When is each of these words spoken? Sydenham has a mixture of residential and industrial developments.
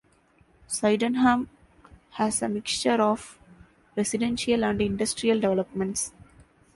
Sydenham 0.67 1.47
has 2.13 2.41
a 2.41 2.49
mixture 2.49 2.99
of 2.99 3.37
residential 3.95 4.63
and 4.65 4.81
industrial 4.81 5.39
developments. 5.39 6.11